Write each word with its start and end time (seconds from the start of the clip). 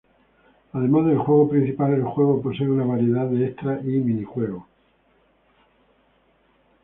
Además 0.73 1.05
del 1.05 1.19
juego 1.19 1.47
principal 1.47 1.93
el 1.93 2.03
juego 2.03 2.41
posee 2.41 2.67
una 2.67 2.83
variedad 2.85 3.27
de 3.27 3.45
extras 3.45 3.81
y 3.85 3.89
minijuegos. 3.89 4.63